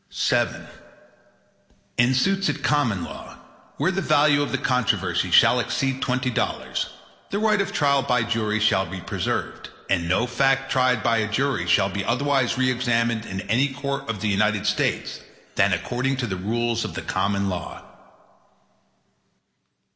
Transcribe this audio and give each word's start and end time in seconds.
VII 0.31 0.63
In 1.95 2.15
suits 2.15 2.49
at 2.49 2.63
common 2.63 3.03
law, 3.03 3.37
where 3.77 3.91
the 3.91 4.01
value 4.01 4.41
in 4.41 4.57
controversy 4.63 5.29
shall 5.29 5.59
exceed 5.59 6.01
twenty 6.01 6.31
dollars, 6.31 6.89
the 7.29 7.37
right 7.37 7.61
of 7.61 7.71
trial 7.71 8.01
by 8.01 8.23
jury 8.23 8.59
shall 8.59 8.83
be 8.87 8.99
preserved, 8.99 9.69
and 9.91 10.09
no 10.09 10.25
fact 10.25 10.71
tried 10.71 11.03
by 11.03 11.17
a 11.17 11.27
jury 11.31 11.67
shall 11.67 11.89
be 11.89 12.03
otherwise 12.03 12.57
re 12.57 12.71
examined 12.71 13.27
in 13.27 13.41
any 13.41 13.67
court 13.71 14.09
of 14.09 14.21
the 14.21 14.27
United 14.29 14.65
States, 14.65 15.19
than 15.53 15.71
according 15.71 16.17
to 16.17 16.25
the 16.25 16.35
rules 16.35 16.83
of 16.83 16.95
the 16.95 17.03
common 17.03 17.47
law. 17.47 17.83